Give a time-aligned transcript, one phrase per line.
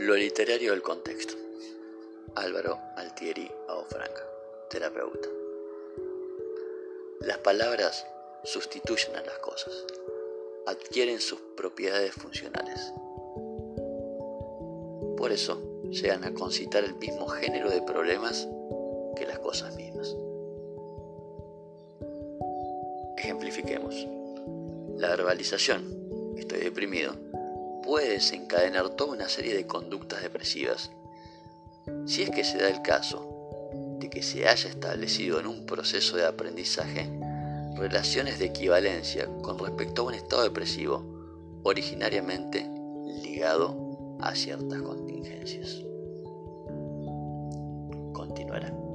[0.00, 1.34] Lo literario del contexto.
[2.34, 4.26] Álvaro Altieri Aofranca,
[4.70, 5.28] terapeuta.
[7.20, 8.06] Las palabras
[8.42, 9.84] sustituyen a las cosas,
[10.66, 12.94] adquieren sus propiedades funcionales.
[15.18, 15.60] Por eso
[15.90, 18.48] llegan a concitar el mismo género de problemas
[19.16, 20.16] que las cosas mismas.
[23.18, 24.06] Ejemplifiquemos.
[24.96, 27.12] La verbalización, estoy deprimido,
[27.90, 30.92] puede desencadenar toda una serie de conductas depresivas.
[32.06, 36.16] Si es que se da el caso de que se haya establecido en un proceso
[36.16, 37.10] de aprendizaje
[37.74, 41.02] relaciones de equivalencia con respecto a un estado depresivo
[41.64, 42.64] originariamente
[43.24, 45.82] ligado a ciertas contingencias.
[48.12, 48.89] Continuará.